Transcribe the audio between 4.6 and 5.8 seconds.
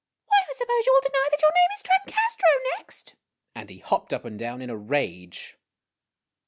in a rage.